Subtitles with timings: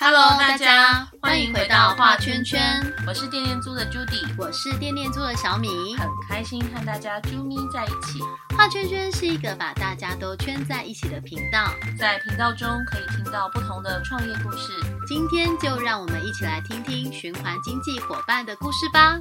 [0.00, 8.20] Hello，大家欢迎回到画圈圈，我是电电租的 Judy，我是电电租的小米，很开心和大家啾咪在一起。
[8.56, 14.72] 画圈圈是一个把大家都圈在一起的频道，在频道中可以听到不同的创业故事。
[15.08, 19.18] 今天就让我们一起来听听循环经济伙伴的故事吧。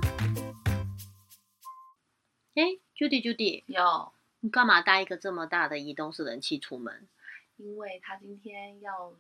[2.54, 2.64] 哎
[2.96, 7.08] ，Judy，Judy，有你干嘛带一个这么大的移动式冷气出门？
[7.56, 9.14] 因为他今天要。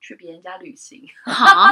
[0.00, 1.70] 去别人家旅行啊？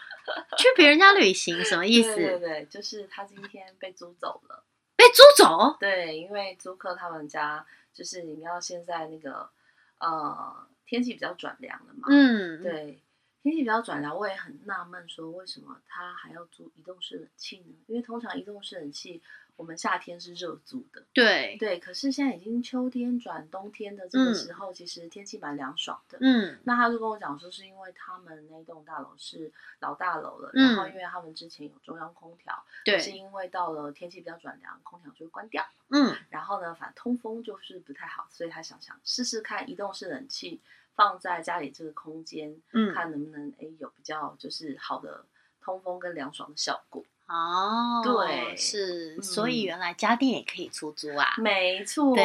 [0.56, 2.14] 去别人家旅行什么意思？
[2.14, 4.64] 对对，就是他今天被租走了。
[4.96, 5.76] 被租走？
[5.80, 9.50] 对，因为租客他们家就是你要现在那个
[9.98, 12.06] 呃天气比较转凉了嘛。
[12.10, 13.02] 嗯，对，
[13.42, 17.74] 天气比较转凉，我也很纳闷，说为什么他还要租移动式冷气呢？
[17.86, 19.22] 因为通常移动式冷气。
[19.60, 21.54] 我们夏天是热足的，对。
[21.58, 26.16] 对，可是现在已经秋天转冬天的这个时候，其实天气蛮凉爽的。
[26.22, 35.62] 嗯，那他就跟我讲说，是因为他们那栋大楼是老大楼了，然后因为他们之前有中央空调，对，是因为到了天气比较转凉，空调就会关掉。
[35.90, 40.58] 嗯，然后呢，反正通风就是不太好，所以他想想试试看移动式冷气
[40.94, 45.26] 放在家里这个空间，嗯，看能不能诶有比较就是好的
[45.60, 47.04] 通风跟凉爽的效果。
[47.30, 52.24] 哦，对，是，所以原来家电也可以出租啊，没错，对，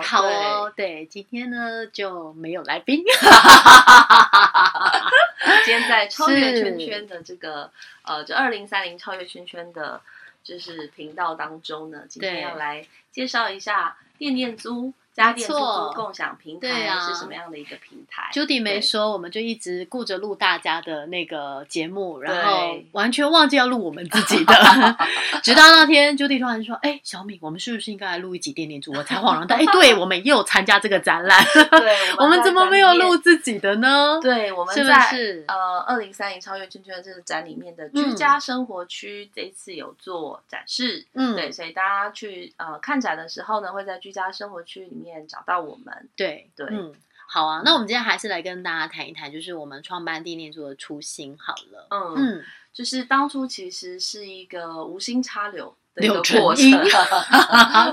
[0.00, 3.02] 好哦，对，今天呢就没有来宾，
[5.64, 7.68] 今天在超越圈圈的这个
[8.02, 10.00] 呃，就二零三零超越圈圈的，
[10.44, 14.94] 就是频道当中呢，今天要来介绍一下电电租。
[15.22, 16.68] 家电出租共享平台
[17.00, 24.54] 是什么样的一个平台？Judy 没说，我们就一直顾着录大家的那个节目，然后完全忘记要录我们自己的。
[25.42, 31.44] 直到那天，Judy 突然说：“哎，小敏，我们是不是应该来录一集电电猪？”我才恍然大悟，哎，对，我们也有参加这个展览。
[31.70, 34.18] 对，我们 怎么没有录自己的呢？
[34.20, 34.94] 对，我们在
[35.46, 41.06] 呃二零三零超越圈圈这个展里面的居家生活区，这一次有做展示。
[41.14, 45.03] 嗯，对，所以大家去呃看展的时候呢，会在居家生活区里面。
[45.04, 46.94] 面找到我们，对对，嗯，
[47.28, 52.42] 好啊，那我们今天还是来跟大家谈一谈，就是我们创办地念做的初心好了，嗯嗯，
[52.72, 56.70] 就是当初其实是一个无心插柳的一个 过程，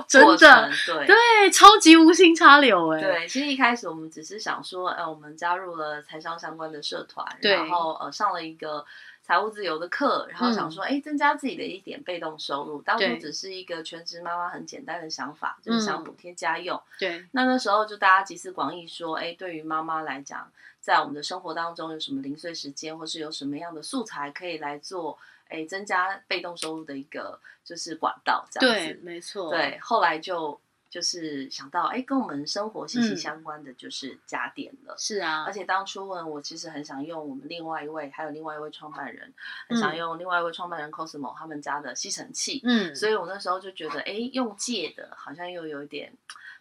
[0.07, 1.05] 真的，对。
[1.05, 8.85] 对，超级无心插柳，哎，对，其实一开始我们只是想说，呃，我们加入了财商相关的社团，然后呃上了一个。
[9.31, 12.81] 财务自由的课，然后想说，哎，增加自己的一点被动收入。
[12.81, 16.77] 当初只是一个全职妈妈很简单的想法，就是想补贴家用。
[16.99, 25.17] 对，那那时候就大家集思广益说，哎，对于妈妈来讲，在我们的生活当中有什么零碎时间，或是有什么样的素材可以来做，
[25.47, 28.85] 哎，增加被动收入的一个就是管道，这样子。
[28.85, 29.49] 对，没错。
[29.49, 30.59] 对，后来就。
[30.91, 34.93] 就是想到，哎，跟我们生活息息相关的就是家电了。
[34.97, 39.33] 是啊，而且当初呢我，其实很想用我们另外一位，还有另外一位创办人，
[39.69, 42.59] 很想用另外一位创办人 Cosmo 他们家的吸尘器。
[42.65, 46.11] 嗯，所以我那时候就觉得，哎，用借的好像又有一点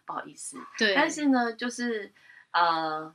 [0.05, 0.57] 不好意思。
[0.77, 2.09] 对，但是呢，就是
[2.51, 3.13] 呃，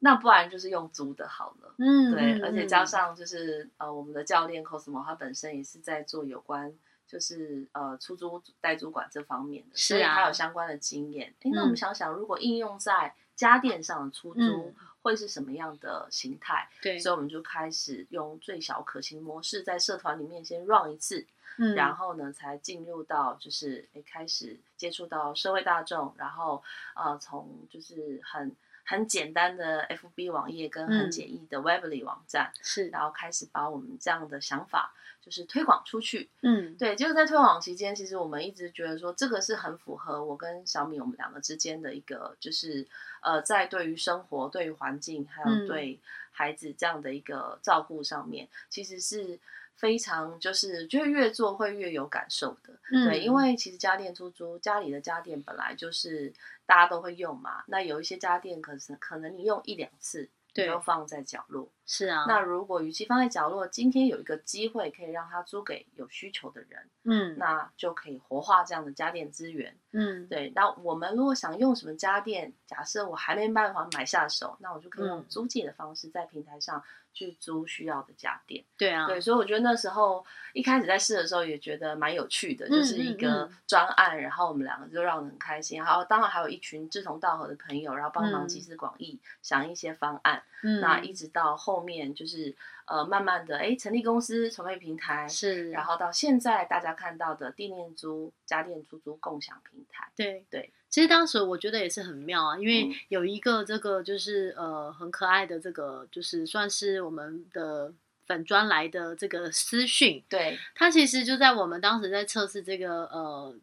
[0.00, 1.74] 那不然就是用租的好了。
[1.78, 6.74] 嗯，对，而且加上就是呃，我们的教练 Cosmo 他本身也是在做有关。
[7.10, 11.34] 就是呃出租代租管这方面的，所以他有相关的经验。
[11.40, 14.72] 哎，那我们想想，如果应用在家电上的出租，
[15.02, 16.68] 会是什么样的形态？
[16.80, 21.26] 对，所以我们就开始用最小可行模式，在社团里面先 run 一次，
[21.58, 26.62] 嗯，然后呢，才进入到就是诶开始接触到社会大众，然后
[26.94, 28.54] 呃从就是很
[28.90, 34.92] 很简单的 FB 网页跟很简易的 Webly 网站，是，然后开始把我们这样的想法。
[35.22, 42.88] 就是推广出去，嗯，对，就是在推广期间，其实我们一直觉得说，这个是很符合我跟小米我们两个之间的一个，就是
[43.20, 46.00] 呃，在对于生活、对于环境，还有对
[46.32, 49.38] 孩子这样的一个照顾上面，其实是
[49.80, 56.32] 非常就是觉得越做会越有感受的，对，因为其实家电出租，家里的家电本来就是
[56.66, 60.28] 大家都会用嘛，那有一些家电可是可能你用一两次。
[60.52, 62.24] 对就放在角落，是啊。
[62.26, 70.52] 那如果与其放在角落，今天有一个机会可以让它租给有需求的人，嗯，那就可以活化这样的家电资源，嗯，对。
[70.52, 76.82] 那我们如果想用什么家电，假设我还没办法买下手，那我就可以用租借的方式在平台上。
[77.12, 90.42] 去租需要的家电，对啊，对，所以我觉得那时候一开始在试的时候也觉得蛮有趣的，就是一个专案，然后我们两个就让人很开心，然后当然还有一群志同道合的朋友，然后帮忙集思广益想一些方案，
[90.80, 100.46] 那一直到后面就是呃慢慢的哎成立公司筹备平台是，然后到现在大家看到的地面租家电出租共享平台，对。
[100.48, 100.72] 对。
[100.90, 107.92] 其实当时我觉得也是很妙啊，因为有一个这个就是呃很可爱的这个就是算是我们的
[108.26, 113.54] 粉专来的这个私讯，对，他其实就在我们当时在测试这个呃。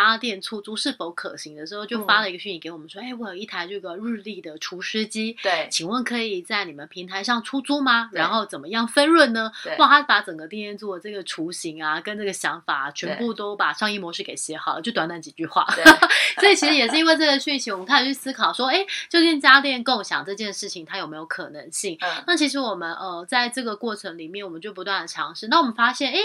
[0.00, 8.08] 家电出租是否可行的时候，就发了一个讯息给我们说：“哎，我有一台这个日立的除湿机，对，请问可以在你们平台上出租吗？
[8.12, 15.66] 然后怎么样分润呢？”哇，他把整个电电做的这个雏形啊，跟这个想法全部都把商业模式给写好了，就短短几句话。
[16.40, 25.48] 所以其实也是因为这个讯息，我们开始去思考说：“哎，究竟家电共享这件事情它有没有可能性？”那其实我们呃在这个过程里面，我们就不断的尝试。
[25.48, 26.18] 那我们发现，哎，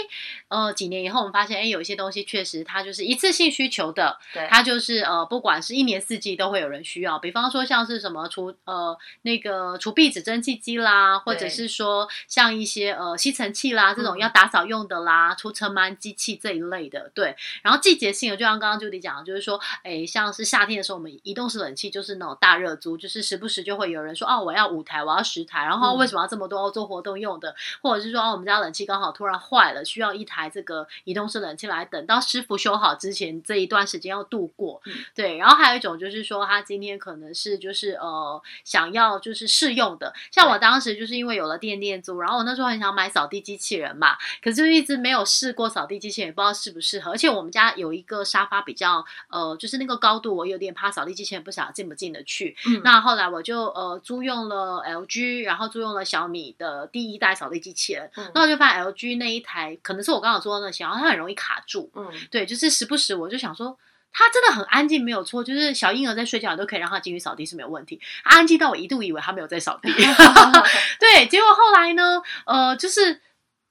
[0.48, 3.48] 呃，几年以后我们发现，哎，有一些东西确实它就是一次性。
[3.58, 7.18] 需求的，对，它就是呃，不管是一年四季都会有人需要。
[7.18, 17.34] 比方说像是什么除呃那个除壁纸蒸汽机啦，或者是说像一些呃吸尘器啦这种要打扫用的啦，除尘螨机器这一类的，对。
[17.64, 27.56] 然后季节性的，就像刚刚 Judy 讲的，就是说，哎，像是夏天的时候，我们移动式冷气就是那种大热租，就是时不时就会有人说，哦，我要五台，我要十台，然后为什么要这么多做活动用的？
[27.82, 33.42] 或者是说，哦，我们家冷气刚好突然坏了，需要一台这个移动式冷气来等到师傅修好之前。
[33.48, 34.78] 这一段时间要度过，
[35.14, 52.54] 对，然后还有一种就是说，他今天可能是就是呃想要就是试用的，像我当时就是因为有了电电租，然后我那时候很想买扫地机器人嘛，可是就一直没有试过扫地机器人，也不知道适不适合，而且我们家有一个沙发比较呃就是那个高度，我有点怕扫地机器人不晓得进不进得去，
[52.84, 63.38] 那后来我就呃租用了 LG，然后租用了小米的第一代扫地机器人，那我就发现 LG 那一台可能是我刚好说的那些，然后它很容易卡住，嗯，对，就是时不时我就。
[63.38, 63.78] 想说，
[64.12, 65.44] 他真的很安静，没有错。
[65.44, 68.00] 就是小婴儿在睡觉，都可以让他进去扫地是没有问题。
[68.24, 69.92] 安静到我一度以为他没有在扫地。
[70.98, 73.20] 对，结果后来呢，呃，就是。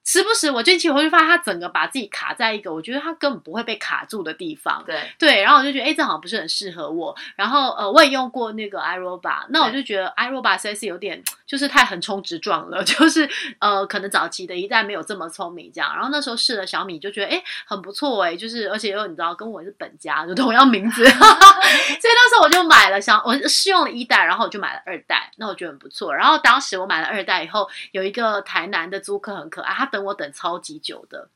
[0.07, 4.81] 时不时我进去，我就发现他整个把自己卡在一个我觉得他根本不会被卡住的地方。
[4.86, 7.13] 对对，然后我就觉得，哎，这好像不是很适合我。
[7.36, 15.94] 然后呃，我也用过那个 iRobot，那我就觉得 iRobot 实在是有点就是太横冲直撞了， 就是呃，可能早期的一代没有这么聪明这样。
[15.94, 21.19] 然后那时候试了小米，就觉得哎很不错哎，就是而且又你知道跟我是本家，就同样名字， 所以
[22.01, 26.15] 那时候我就买了小，我试用了一代，然后我就买了二代，那我觉得很不错。
[26.15, 29.96] 然后当时我买了二代以后，有一个台南的租客很可爱，他等。
[29.97, 31.29] 等我等超级久的，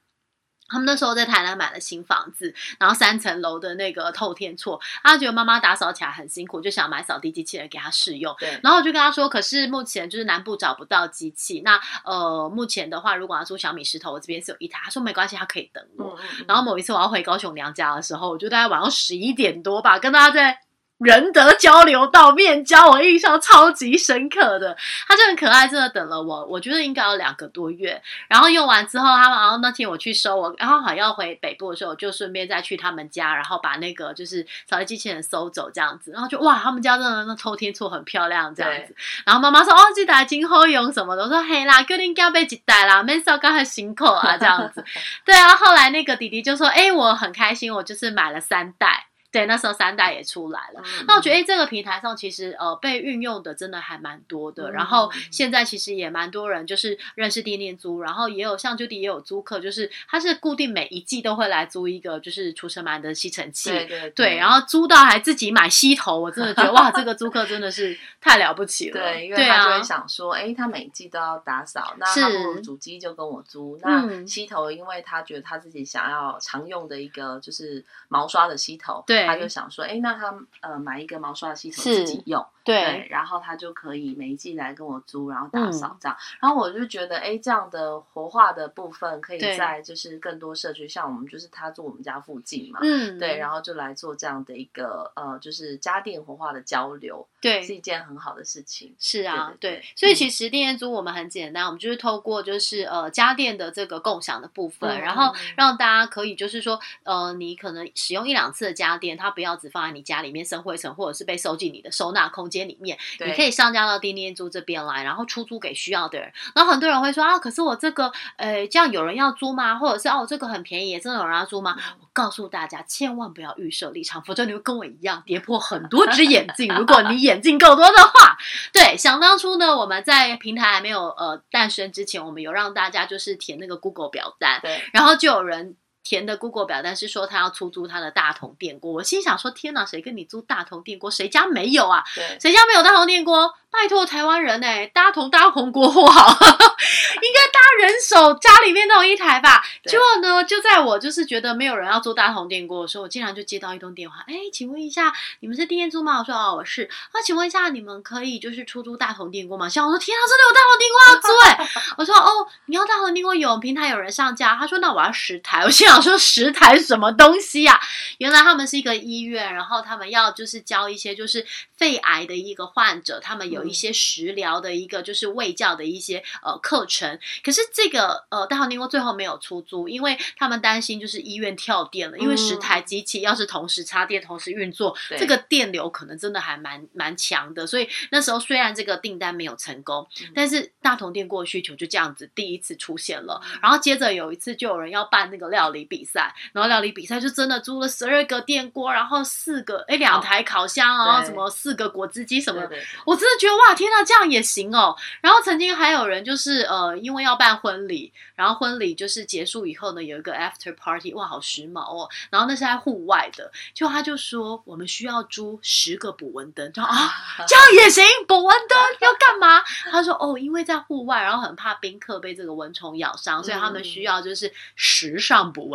[0.69, 8.35] 他们那时候在台南买了新房子，然后三层楼的那个透天厝，他觉得妈妈打扫起来很辛苦，就想买扫地机器人给他试用。
[8.39, 14.79] 对，然后我就跟他说，可是目前就是南部找不到机器，那呃，目前的话，如果要租小米石头，我这边是有一台。
[14.83, 16.15] 他说没关系，他可以等我。
[16.47, 20.59] 然后某一次我要回高雄娘家的时候，我就大概晚上十一点多吧，跟大家在。
[21.03, 24.77] 仁德交流道面交，我印象超级深刻的，
[25.07, 27.99] 他就很可爱，真的等了我，我觉得应该有两个多月。
[28.27, 36.11] 然后用完之后，他们然后那天我去收我，然后好要回北部的时候，我就顺便再去他们家，然后把那个就是扫地机器人收走这样子。
[36.11, 38.95] 然后就哇，他们家真的那偷天厝很漂亮这样子。
[39.25, 44.83] 然后妈妈说：“哦，这台今后用什么的？”我说：“嘿啦，肯定要被几代啦，没少刚很辛苦啊这样子。
[45.25, 50.83] ”对啊，后来那个弟弟就说：“哎，我很开心，我就是买了三代。”对，那时候三代也出来了。
[51.07, 54.71] 那我觉得，哎，这个平台上其实呃被运用的真的还蛮多的。
[54.71, 63.69] 然后现在其实也蛮多人就是认识电电租，然后也有像 Judy 也有租客，就是他是固定每一季都会来租一个就是除尘螨的吸尘器。
[63.69, 64.35] 对对对。
[64.35, 68.99] 然后租到还自己买吸头，我真的觉得哇，这个租客真的是太了不起了。
[68.99, 73.79] 对，因为他就会想说，哎，他每季都要打扫，那他不如主机就跟我租。
[73.81, 79.01] 那吸头，因为他觉得他自己想要常用的一个就是毛刷的吸头。
[79.07, 79.20] 对。
[79.25, 86.17] 他就想说，哎，那他呃买一个毛刷系统自己用，对，然后他就可以每一季来跟我租，然后打扫这样。
[86.39, 93.51] 然后我就觉得，哎，这样的活化的部分可以在就是更多社区，像我们就是他住我们家附近嘛，嗯，对，然。
[93.51, 98.95] 后就来做这样的一个呃，就是家电活化的交流，对，是一件很好的事情。
[98.97, 109.17] 是啊，对，所以其实电业租我们很简单，我们就是透过就是呃家电的这个共享的部分，然后让大家可以就是说呃，你可能使用一两次的家电。
[109.17, 112.97] 它不要只放在你家里面生灰尘，或者是被收进你的收纳空间里面。
[113.25, 116.31] 你可以上架到钉钉租这边来，然后出租给需要的人。
[116.53, 119.75] 然后很多人会说啊，可是我这个，呃，这样有人要租吗？
[119.75, 121.75] 或者是哦，这个很便宜，真的有人要租吗？
[122.01, 126.67] 我告诉大家，千万不要预设立场，否则你会跟我一样跌破很多只眼镜。
[126.75, 128.37] 如果你眼镜够多的话，
[128.73, 135.75] 对，想当初呢，我们在平台还没有呃诞生之前，我们有让大家就是填那个 Google 表单，对，然后就有人。
[136.03, 141.09] 填的 Google 表单是说他要出租他的大同电锅，我心想说天哪，谁跟你租大同电锅？
[141.11, 142.03] 谁家没有啊？
[142.39, 143.53] 谁家没有大同电锅？
[143.71, 149.63] 拜托台湾人哎，大同大同国货好， 应该搭人手家里面都有一台吧？
[149.85, 156.19] 结果呢，就在我就是觉得没有人要租大同电锅的时候，我竟然就接到一通电话，哎，请问一下，你们是电租吗？
[156.19, 156.89] 我说哦，我是。
[157.13, 159.69] 那请问一下，你们可以就是出租大同电锅吗？
[159.69, 161.69] 像我说，天啊，真的有大同电锅要租哎！
[161.97, 164.55] 我说哦，你要大同电锅有平台有人上架。
[164.55, 165.61] 他说那我要十台。
[165.63, 167.79] 我心想说十台什么东西呀？
[168.17, 171.45] 原来他们是一个医院，然后他们要就是教一些就是
[171.77, 173.61] 肺癌的一个患者，他们有。
[173.71, 203.51] 一些食疗的一个就是卫教的一些呃课程，可是这个呃大号宁锅最后没有出租，因为他们担心就是医院跳电了，因为十台机器要是同时插电同时运作，这个电流可能真的还蛮蛮强的，所以那时候虽然这个订单没有成功，但是大同电锅需求就这样子第一次出现了，然后接着有一次就有人要办那个料理比赛，然后料理比赛就真的租了十二个电锅，然后四个哎两台烤箱，然后什么四个果汁机什么的，我真的觉得。
[203.61, 204.95] 哇天呐，这样也行哦！
[205.21, 212.09] 然后曾经还有人就是呃，因为要办婚礼，然后婚礼就是结束以后呢，有一个 after party，哇，好时髦哦！
[212.31, 217.13] 然后那是在户外的，就他就说我们需要租十个捕蚊灯，就 啊，
[217.47, 219.61] 这样也行，捕蚊灯要干嘛？
[219.91, 225.69] 他说哦，因为在户外，然后很怕宾客被这个蚊虫咬伤，所以他们需要就是时尚捕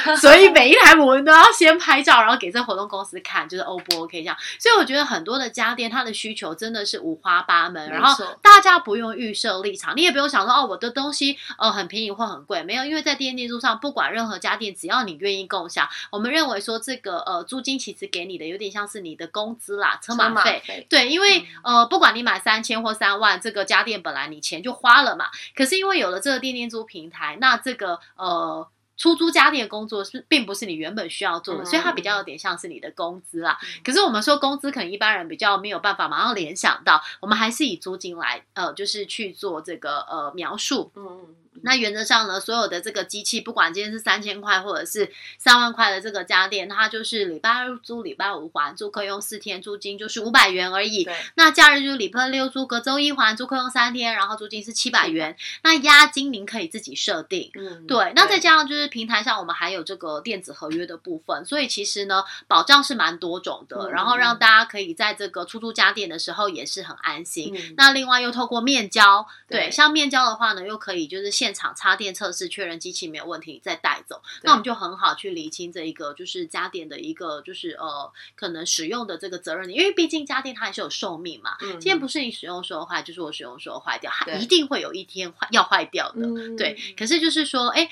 [0.20, 4.36] 所以每一台捕蚊灯要先拍照，然后给这活动公司看，就是 O 不 OK 这样。
[4.58, 6.98] 所以我觉得很多的家电它的需求真的是。
[6.98, 28.66] 五花八门，然后大家不用预设立场，你也不用想说哦，我的东西呃很便宜或很贵，没有，因为在电电租上，不管任何家电，只要你愿意共享，我们认为说这个呃租金其实给你的有点像是你的工资啦，车马费，对，因为呃不管你买三千或三万，这个家电本来你钱就花了嘛，可是因为有了这个电电租平台，那这个呃。
[28.98, 33.56] 出租家电工作是并不是你原本需要做的，所以它比较有点像是你的工资啦。
[33.82, 40.92] 可是我们说工资，可能一般人比较没有办法马上联想到，我们还是以租金来呃，就是去做这个呃描述。
[40.96, 41.34] 嗯嗯。
[41.62, 51.08] 那原则上呢，所有的这个机器，不管今天是三千块或者是三万块的这个家电，它就是礼拜二租，礼拜五还，租客用四天，租金就是五百元而已。
[51.34, 55.36] 那假日就是礼拜六租，隔周一还，租客用三天，然后租金是七百元。
[55.62, 57.50] 那押金您可以自己设定。
[57.54, 58.12] 嗯，对。
[58.14, 67.54] 那再加上就是平台上我们还有这个电子合约的部分，所以其实呢，保障是蛮多种的，然后让大家可以在这个出租家电的时候也是很安心。
[67.76, 81.56] 那另外又透过面交，对，像面交的话呢，又可以就是现现场插电测试，确认机器没有问题，再带走，那我们就很好去理清这一个就是家电的一个就是呃可能使用的这个责任，因为毕竟家电它还是有寿命嘛。
[81.58, 86.20] 今天不是你使用时候坏，就是我使用时候坏掉，它一定会有一天坏要坏掉的。
[86.58, 87.88] 对，可是就是说，哎，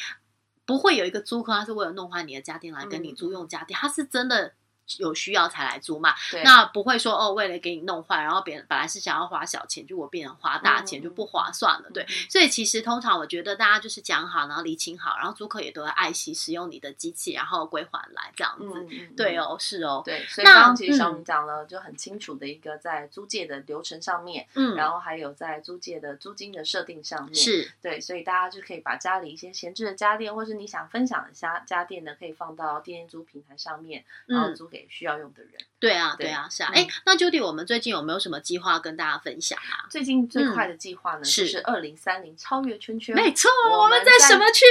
[0.66, 4.52] 不会有一个租客他是为了弄坏你的家电来跟你租用家电，他是真的。
[4.98, 6.14] 有需要才来租嘛？
[6.44, 11.90] 那不会说哦，为了给你弄坏，然后别人本来是想要花小钱，就我变成花大钱就不划算了。
[11.94, 18.86] 对，所以其实通常我觉得大家就是讲好，然后理清好，然后租客也都会爱惜使用你的机器，然后归还来这样子。
[19.16, 20.02] 对哦，是哦。
[20.04, 35.52] 对，所以刚刚其实小明讲了就很清楚的一个在租借的流程上面，嗯，然后还有在租借的租金的设定上面，是对，所以大家就可以把家里一些闲置的家电，或是你想分享的家家电呢，可以放到电电租平台上面，然后租给需要用的人。
[35.78, 36.70] 对啊，对啊，是啊。
[36.74, 39.84] 哎，那 Judy，我们最近有没有什么计划跟大家分享啊？
[39.90, 43.14] 最近最快的计划呢，就是二零三零超越圈圈。
[43.14, 44.64] 没错，我们在什么区？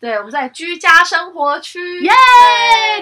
[0.00, 2.00] 对，我们在居家生活区。
[2.02, 2.10] 耶！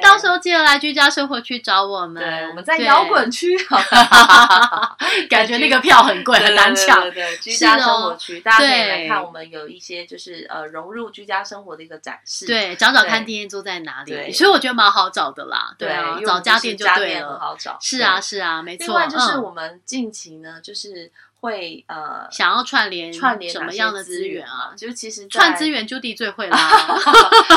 [0.02, 2.23] 到时候记得来居家生活区找我们。
[2.23, 3.57] 对，我们在摇滚区。
[5.31, 7.00] 感觉那个票很贵，很难抢。
[7.00, 12.47] 对对，居家生活区，大家可以来看我们有一些就是呃融入居家生活的一个展示。
[12.47, 14.31] 对，找找看店租在哪里。
[14.33, 15.75] 所以我觉得蛮好找的啦。
[15.78, 17.38] 对啊，找家电就对了。
[17.38, 17.78] 好找。
[17.80, 18.87] 是啊，是啊，没错。
[18.87, 24.73] 另外就是我们近期呢，就是会呃想要串联串联什么样的资源啊？
[24.76, 26.59] 就其实串资源，Judy 最会 啦。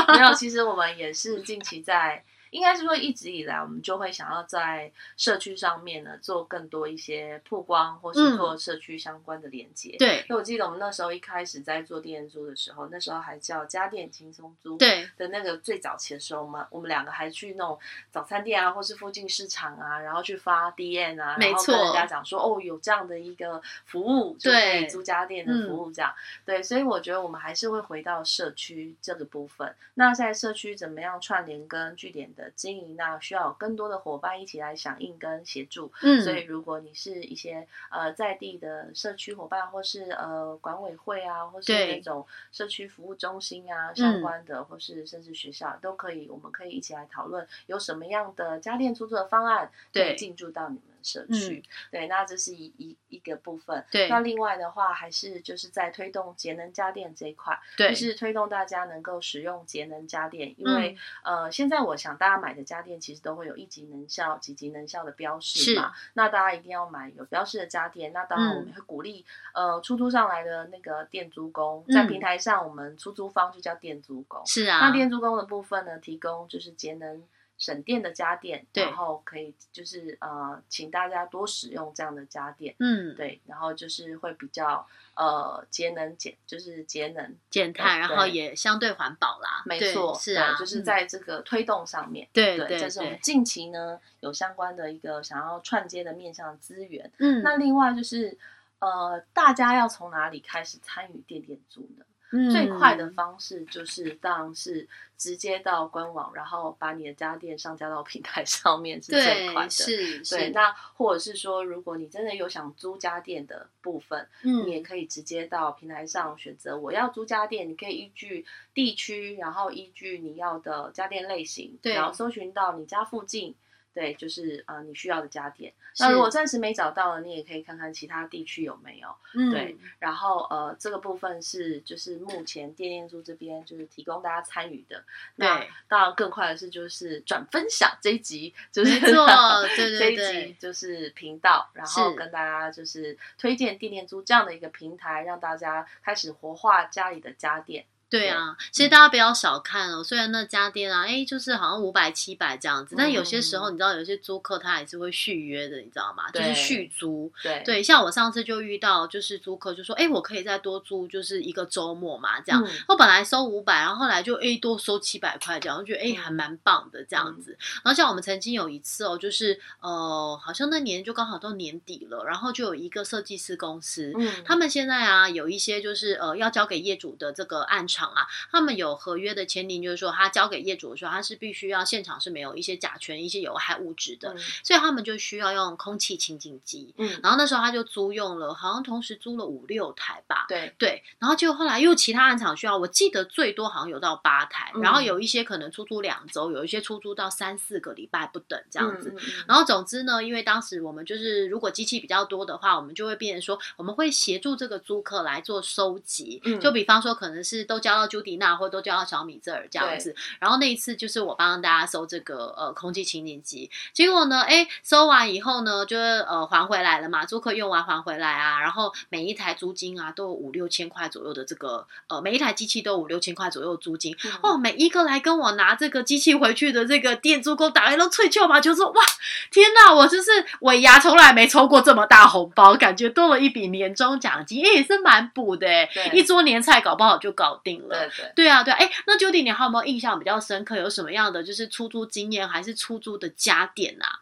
[0.09, 2.23] 没有，其实我们也是近期在。
[2.51, 9.95] 应该是说，一直以来我们就会想要在社区上面呢做更多一些曝光，或是做社区相关的连接。
[9.97, 14.77] 对，因为我记得我们那时候一开始在做店租的时候，那时候还叫家电轻松租。
[14.77, 17.79] 对的那个最早期的时候，我们我们两个还去那种
[18.11, 26.13] 早餐店啊，或是附近市场啊，然后去发 D N 啊，然后跟人家讲说，哦，有这样的一个服务，就可以租家电的服务这样。
[26.45, 29.73] 对，所以我觉得我们还是会回到社区这个部分。
[29.93, 32.40] 那在社区怎么样串联跟据点的？
[32.55, 50.83] 经营那需要更多的伙伴一起来响应跟协助，嗯，所以如果你是一些呃在地的社区伙伴，或是呃管委会啊，或是那种社区服务中心啊相关的，或是甚至学校都可以，我们可以一起来讨论有什么样的家电出租的方案可以进驻到你们。
[51.03, 51.63] 社区。
[51.91, 53.83] 对，那这是一一一个部分。
[53.91, 60.53] 对，那另外的话，还是就是在推动节能家电这一块，就是推动大家能够使用节能家电。
[60.57, 65.91] 因为呃，现在我想大家买的家电其实都会有一级能效、几级能效的标识嘛。
[66.13, 68.13] 那大家一定要买有标识的家电。
[68.13, 74.41] 那当然我们会鼓励呃出租上来的那个电租工，在平台上我们出租方就叫电租工。
[74.45, 77.23] 是啊，那电租工的部分呢，提供就是节能。
[77.61, 98.35] 省电的家电，然后可以就是呃，请大家多使用这样的家电，嗯，对，然后就是会比较呃节能减，就是节能减碳，然后也相对环保啦，没错，是啊，就是在这个推动上面，对对，这是我们近期呢有相关的一个想要串接的面向资源，嗯，那另外就是
[98.79, 102.05] 呃，大家要从哪里开始参与电电租呢？
[102.51, 109.69] 最快的方式就是，当然是直接到官网，然后把你的家电上架到 平台上面是最快的。
[109.69, 110.49] 是，对。
[110.51, 117.67] 那或者是说，如果你真的有想租家电的部分，嗯，你也可以直接到平台上选择我要租家电。
[117.67, 123.55] 你可以依据地区，然后依据你要的家电类型，然后搜寻到你家附近。
[123.93, 125.73] 对，就是呃，你需要的家电。
[125.99, 129.09] 那如果暂时没找到了，你也可以看看其他地区有没有。
[129.33, 129.77] 嗯，对。
[129.99, 135.03] 然后呃，这个部分是就是目前电电租这边就是提供大家参与的。
[135.35, 139.27] 那当然更快的是就是转分享这一集，就是做
[139.75, 147.85] 对对 对，就是频道，然后跟大家就是推荐电电租这样的一个平台，让大家开始活化家里的家电。
[148.11, 150.03] 对啊，其实大家不要小看哦。
[150.03, 156.29] 虽然那家店啊，哎，就是好像五百、七百这样子，但有些时候你知道，有些租客他还是会续约的，你知道吗？
[156.29, 157.31] 就是续租。
[157.41, 162.61] 对对，像我上次就遇到，就是租客就说，哎，我可以再多租就是一个周末嘛，这样。
[162.89, 167.57] 我本来收五百，然后后来就哎多收七百块这样，我觉得哎还蛮棒的这样子。
[167.81, 178.00] 然后像我们曾经有一次哦，就是呃，好像那年就刚好到年底了，然后就有一个设计师公司，嗯，他们现在啊有一些就是呃要交给业主的这个案场。
[178.09, 186.93] 啊，他们有合约的签订，就是说他交给业主的时候，他是必须要现场是没有一些甲醛、一些有害物质的，所以他们就需要用空气清净机。
[186.97, 190.45] 嗯，然后那时候他就租用了，好像同时租了五六台吧。
[190.49, 199.15] 对对，然后就后来又其他暗场需要，我记得最多好像有到八台，然后有一些可能出租两周，有一些出租到三四个礼拜不等这样子。
[199.47, 207.90] 然后总之呢，因为当时我们就是如果机器比较多的话，我们就会变成说我们会协助这个租客来做收集，就比方说可能是都交。
[207.91, 210.15] 交到朱迪娜，或者都叫到小米这儿这样子。
[210.39, 218.61] 然后那一次就是我帮大家收这个呃空气清净机，结果呢，哎，收完以后呢，就是呃还回来了嘛，租客用完还回来啊。
[218.61, 224.57] 然后每一台租金啊都有五六千块左右的这个呃每一台机器都有五六千块左右租金哦。
[224.57, 229.03] 每一个来跟我拿这个机器回去的这个店租工打开都吹球嘛，就说哇
[229.51, 237.80] 天哪，我就是尾牙从来没抽过这么大红包，感觉多了一笔年终奖金，也是蛮补的哎，一桌年菜搞不好就搞定。
[237.89, 240.77] 对对对啊对，哎，那 Judy，你还有没有印象比较深刻？
[240.77, 244.21] 有什么样的就是出租经验，还是出租的家电啊？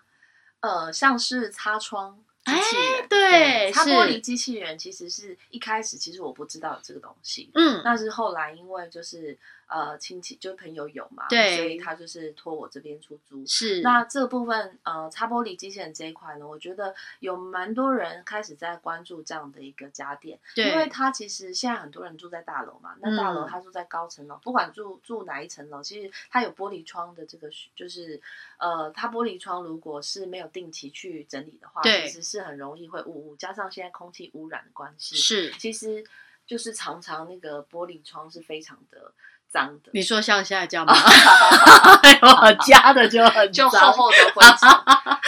[0.62, 9.38] 呃，像是擦窗机器人，对，擦玻璃机器人，其实是一开始其实我不知道这个东西，嗯，但是后来因为就是。
[9.70, 13.46] 呃，亲戚就朋友有嘛，对，所以他就是托我这边出租。
[13.46, 28.20] 是，那这部分呃，擦玻璃机器人这一块呢，我觉得有蛮多人开始在关注这样的一个家电，对，因为他其实现在很多人住在大楼嘛，那大楼他住在高层楼，不管住住哪一层楼，其实他有玻璃窗的这个，就是
[28.58, 36.04] 呃，他玻璃窗如果是没有定期去整理的话，其实是很容易会雾雾，加上现在空气污染的关系，是，其实
[36.48, 39.14] 就是常常那个玻璃窗是非常的。
[39.50, 40.94] 脏的，你说像现在这样吗？
[42.22, 44.70] 我加的就很就厚厚的灰尘，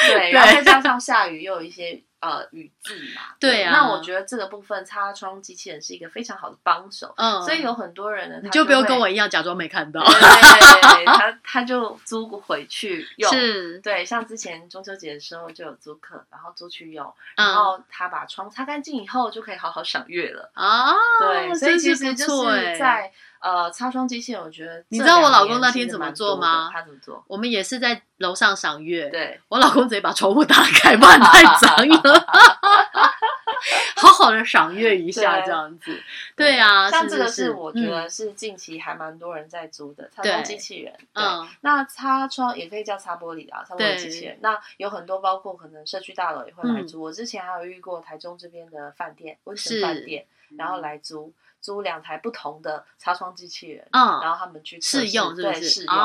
[0.08, 3.74] 对，然后再加上下雨又有一些呃语字嘛，对啊。
[3.74, 23.12] 那我觉得这个部分擦窗机器人是一个非常好的帮手，嗯，所以有很多人呢，你就不用跟我一样假装没看到，对， 他他就租回去用，是，对，像之前中秋节的时候就有租客，然后租去用，然后他把窗擦干净以后就可以好好赏月了啊，对，所以其实就是在。
[23.42, 26.70] 呃，擦窗机器人，我觉得你知道我老公那天怎么做吗？
[26.72, 27.24] 他怎么做？
[27.28, 29.10] 我们也是在楼上赏月。
[29.10, 32.02] 对，我老公直接把窗户打开，不然太脏了。
[33.96, 36.02] 好好的赏月一下这样子。
[36.36, 40.94] 对啊，像这个是我觉得是近期还蛮多人在租的擦窗机器人。
[41.14, 44.38] 嗯，那擦窗也可以叫擦玻璃啊，擦玻璃机器人。
[44.42, 47.02] 那有很多包括可能社区大楼也会来租。
[47.02, 50.26] 我之前还有遇过台中这边的饭店温泉饭店，
[50.58, 51.32] 然后来租。
[51.62, 55.96] 租两台不同的擦窗机器人，嗯，然后他们去试用，对试用。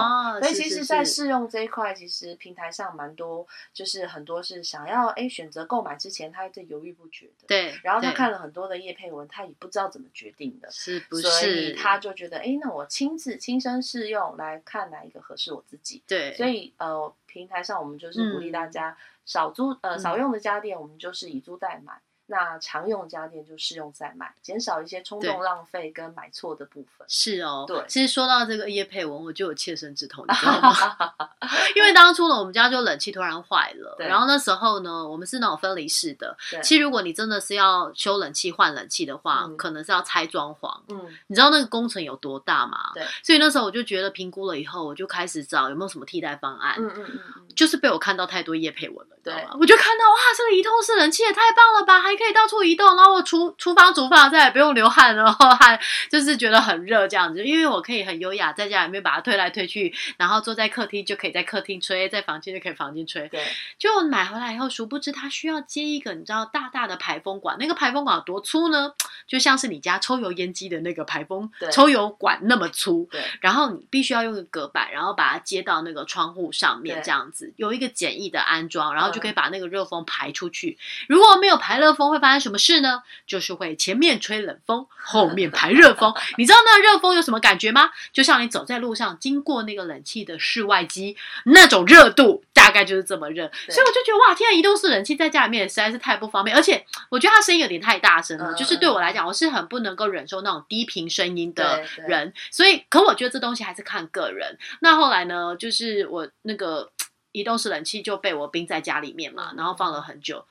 [0.40, 7.46] 所以其实，在试用这一块，其实平台上蛮多，就是很多是想要哎选择购买之前，他在犹豫不决的。
[7.48, 7.74] 对。
[7.82, 11.22] 然后他看了很多的叶配文，他也不知道怎么决定的，是不是？
[11.22, 16.02] 所以他就觉得，哎，那我亲自亲身试用来看哪一个合适我自己。
[16.06, 16.34] 对。
[16.36, 22.00] 所以呃，平台上我们就是鼓励大家少租呃少用的家电，我们就是以租代买。
[22.26, 27.06] 那常用家电就试用再买，减少一些冲动浪费跟买错的部分。
[27.08, 27.84] 是哦，对。
[27.88, 30.74] 其实说到这个叶佩文，我就有切身之痛，你知道吗？
[31.74, 36.36] 因为当初呢，我们家就冷气突然坏了，然后那时候呢，我们是那种分离式的。
[36.62, 40.72] 其实如果你真的是要修冷气、换冷气的话，可能是要拆装潢。
[40.88, 42.90] 嗯，你知道那个工程有多大吗？
[42.94, 43.04] 对。
[43.22, 46.76] 所以那时候我就觉得评估了以后，我就开始找有没有什么替代方案。
[46.78, 47.20] 嗯嗯嗯。
[47.54, 49.56] 就是被我看到太多叶佩文了，对吗？
[49.58, 52.94] 我就看到哇，这个移动式冷气也太棒了吧，还可以到处移动。
[52.96, 55.80] 然后我厨厨房煮饭再也不用流汗，然后还
[56.10, 63.28] 就是觉得很热这样子，因为我可以很优雅在家里面把它推来推去，然后坐在客厅就可以在客厅吹，在房间就可以房间吹。
[63.28, 63.44] 对，
[63.78, 68.94] 就买回来以后，殊不知它需要接一个你知道大大的排风管，那个排风管有多粗呢？
[69.26, 73.06] 就像是你家抽油烟机的那个排风抽油管那么粗。
[73.10, 80.78] 对，然后你必须要用个隔板，然后把它接到那个窗户上面这样子，有一个简易的安装，然后就可以把那个热风排出去。
[81.06, 83.02] 如果没有排热风，会发生什么事呢？
[83.26, 86.14] 就是会前面吹冷风，后面排热风。
[86.38, 87.90] 你知道那热风有什么感觉吗？
[88.12, 93.50] 就像你走在路上，经过那个冷气的室外机，那种热度大概就是这么热。
[93.68, 98.54] 所以我就觉得哇，天啊，移动式冷气在家里面实在是太不方便，而且我觉得它声音有点太大声了。
[98.54, 102.32] 就是对我来讲，我是很不能够忍受那种低频声音的人。
[102.50, 104.58] 所以，可我觉得这东西还是看个人。
[104.80, 106.90] 那后来呢，就是我那个
[107.32, 110.44] 移动式冷气就被我冰在家里面嘛，然后放了很久。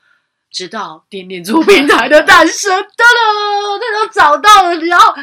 [0.50, 5.14] 直到点点租平台的诞生，噔噔，他都找到了，然后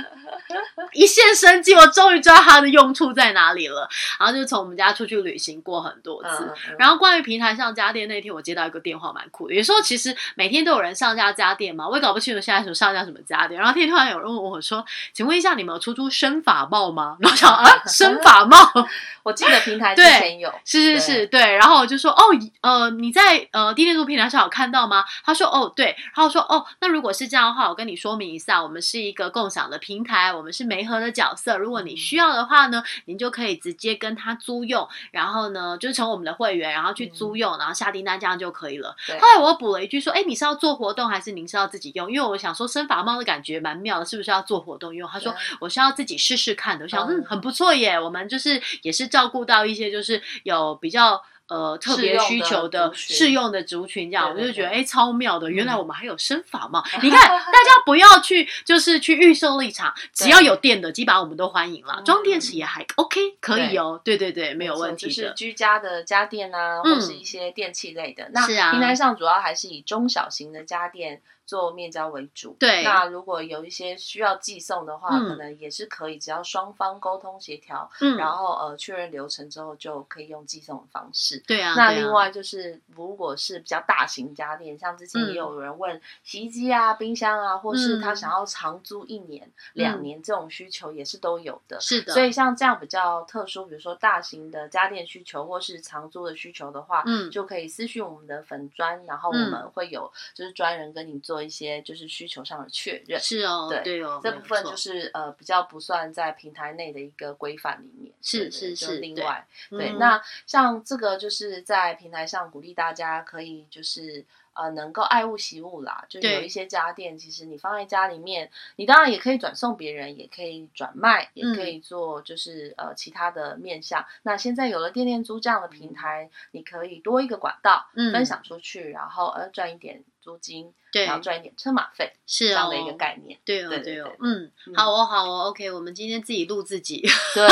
[0.91, 3.89] 一线生机，我终于知道它的用处在哪里了。
[4.19, 6.53] 然后就从我们家出去旅行过很多次。
[6.77, 9.55] 然后关于平台上家电那天，我接到一个电话，蛮酷的。
[9.55, 13.59] 有时候其实每天都有人上架家电嘛，我也搞不清楚现在什么上架什么家电。
[13.59, 18.57] 然后天突然有人问我说：“请问一下，你们有出租生法帽吗？”然后想啊，生法帽，
[19.23, 21.55] 我记得平台之前有，是是是，对。
[21.55, 22.23] 然后我就说：“哦，
[22.61, 31.57] 呃，你在呃低电租平台上有看到吗？”他说：“哦，对。”然后说：“哦，那如果是这样的话，我跟你说明一下，我们是一个共享的平台，我们是媒合的角色。
[31.57, 42.11] 如果你需要的话呢，您就可以直接跟他租用，然后呢，就是成我们的会员，然后去租用，然后下订单这样就可以了。”后来我补了一句说：“哎，你是要做活动，还是您是要自己用？
[42.11, 51.21] 因为我想说生发帽的感觉蛮妙的，是不是要做活动用？”他说：“我是要自己试试看的。”我想嗯，很不错耶，我们就是也是照顾到一些就是有比较。
[51.47, 55.51] 呃，特别需求的适用的族群，这样我就觉得哎，超妙的。
[55.51, 56.81] 原来我们还有生法嘛？
[57.03, 62.01] 你看，大家不要去，就是去预售立场，只要有电的，基本上我们都欢迎了。
[62.05, 63.99] 装电池也还 OK，可以哦。
[64.03, 65.07] 对对对，没有问题。
[65.07, 68.29] 就是居家的家电啊，或是一些电器类的。
[68.33, 71.21] 那平台上主要还是以中小型的家电。
[71.45, 72.83] 做面交为主，对。
[72.83, 81.37] 那如果有一些需要寄送的话，可能也是可以，只要双方沟通协调，嗯，然后呃确认流程之后，就可以用寄送的方式。
[81.45, 81.73] 对啊。
[81.75, 91.77] 那另外就是，如果是比较大型家电，像之前也有人问洗衣机啊、冰箱啊，或是他想要长租一年、两年这种需求，也是都有的。
[91.81, 92.13] 是的。
[92.13, 101.32] 所以像这样比较特殊，比如说大型的家电需求或是长租的需求的话，嗯，就可以私讯我们的粉砖，然后我们会有就是专人跟你做。
[101.33, 108.99] 做一些就是需求上的确认，是哦，对对哦，这部分就是呃比较不算在平台内的一个规范里面，是是是。
[108.99, 124.05] 另外，对，那像这个就是在平台上鼓励大家可以就是呃能够爱物惜物啦，就有一些家电，其实你放在家里面，你当然也可以转送别人，也可以转卖，也可以做就是呃其他的面向。
[124.21, 130.03] 那现在有了电电租这样的平台，你可以多一个管道分享出去，然后呃赚一点。
[130.23, 133.37] 租金，对，然后赚一点车马费，是这样的一个概念。
[133.43, 137.05] 对哦，对哦，嗯，好哦，好哦，OK，我们今天自己录自己，
[137.35, 137.47] 对，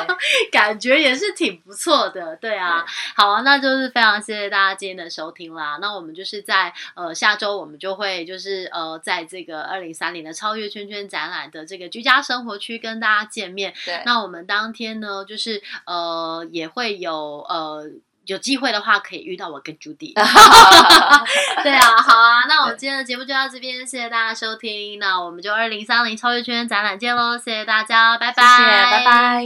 [0.50, 2.34] 感觉也是挺不错的。
[2.36, 2.84] 对啊，
[3.14, 5.78] 好啊，那就是非常谢谢大家今天的收听啦。
[5.80, 13.74] 那我们就是在呃下周，我们就会就是呃在这个二零三零的超越圈圈展览的这个居家生活区跟大家见面。
[13.84, 17.90] 对，那我们当天呢，就是呃也会有呃。
[18.26, 20.12] 有机会的话可以遇到我跟 Judy。
[21.62, 28.44] 对啊，好啊，那我们今天的节目就到这边，谢谢大家收听，那我们就二零三零超越圈展览见喽，谢谢大家，拜拜，
[28.90, 29.44] 拜拜。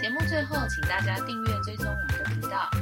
[0.00, 2.81] 节目最后，请大家订阅追踪我们的频道。